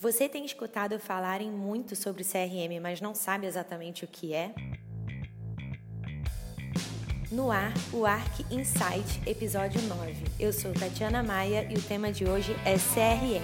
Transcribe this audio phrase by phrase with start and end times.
[0.00, 4.54] Você tem escutado falarem muito sobre CRM, mas não sabe exatamente o que é?
[7.32, 10.14] No ar, o Arc Insight, episódio 9.
[10.38, 13.42] Eu sou Tatiana Maia e o tema de hoje é CRM.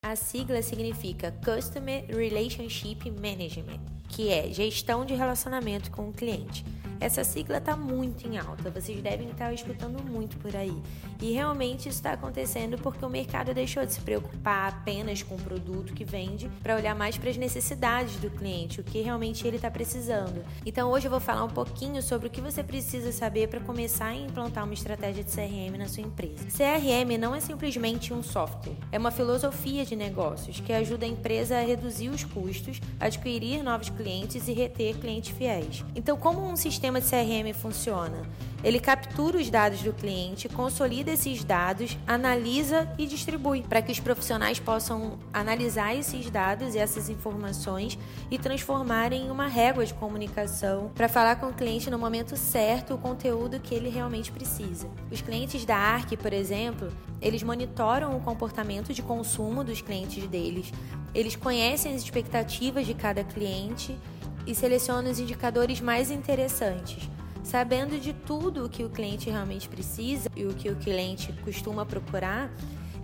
[0.00, 6.64] A sigla significa Customer Relationship Management, que é gestão de relacionamento com o cliente.
[7.02, 10.80] Essa sigla está muito em alta, vocês devem estar escutando muito por aí.
[11.20, 15.38] E realmente isso está acontecendo porque o mercado deixou de se preocupar apenas com o
[15.38, 19.56] produto que vende para olhar mais para as necessidades do cliente, o que realmente ele
[19.56, 20.44] está precisando.
[20.64, 24.06] Então hoje eu vou falar um pouquinho sobre o que você precisa saber para começar
[24.06, 26.46] a implantar uma estratégia de CRM na sua empresa.
[26.56, 31.58] CRM não é simplesmente um software, é uma filosofia de negócios que ajuda a empresa
[31.58, 35.84] a reduzir os custos, adquirir novos clientes e reter clientes fiéis.
[35.96, 38.22] Então, como um sistema sistema de CRM funciona?
[38.62, 43.98] Ele captura os dados do cliente, consolida esses dados, analisa e distribui para que os
[43.98, 47.98] profissionais possam analisar esses dados e essas informações
[48.30, 52.94] e transformar em uma régua de comunicação para falar com o cliente no momento certo
[52.94, 54.88] o conteúdo que ele realmente precisa.
[55.10, 56.88] Os clientes da ARC, por exemplo,
[57.20, 60.72] eles monitoram o comportamento de consumo dos clientes deles,
[61.12, 63.98] eles conhecem as expectativas de cada cliente
[64.46, 67.08] e seleciona os indicadores mais interessantes.
[67.42, 71.84] Sabendo de tudo o que o cliente realmente precisa e o que o cliente costuma
[71.84, 72.50] procurar,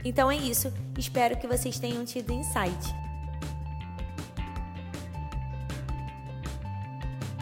[0.03, 3.06] Então é isso, espero que vocês tenham tido insight.